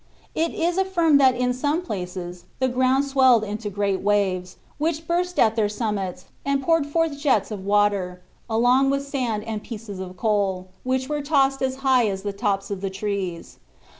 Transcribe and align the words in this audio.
It 0.33 0.51
is 0.55 0.79
affirmed 0.79 1.19
that 1.19 1.35
in 1.35 1.53
some 1.53 1.83
places 1.83 2.45
the 2.57 2.67
ground 2.67 3.05
swelled 3.05 3.43
into 3.43 3.69
great 3.69 4.01
waves, 4.01 4.57
which 4.79 5.05
burst 5.07 5.37
at 5.37 5.55
their 5.55 5.69
summits 5.69 6.25
and 6.43 6.59
poured 6.63 6.87
forth 6.87 7.19
jets 7.19 7.51
of 7.51 7.63
water, 7.67 8.23
along 8.49 8.89
with 8.89 9.05
sand 9.05 9.43
and 9.43 9.61
pieces 9.61 9.99
of 9.99 10.17
coal, 10.17 10.69
which 10.83 11.07
were 11.07 11.21
tossed 11.21 11.61
as 11.61 11.75
high 11.85 12.07
as 12.07 12.23
the 12.23 12.33
tops 12.33 12.71
of 12.71 12.91
trees. 12.91 13.59